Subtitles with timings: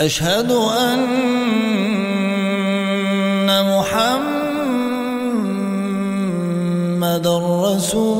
[0.00, 1.00] أشهد أن
[3.72, 4.36] محمد
[7.66, 8.19] رسول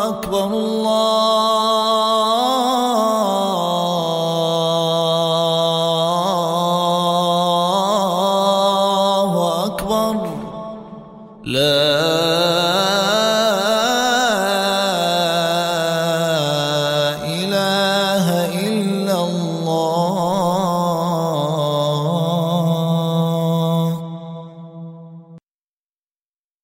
[0.09, 1.76] أكبر الله
[11.47, 11.87] لا